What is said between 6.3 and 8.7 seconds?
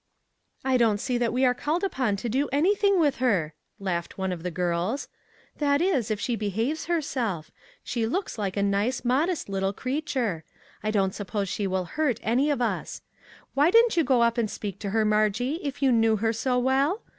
behaves herself; she looks like a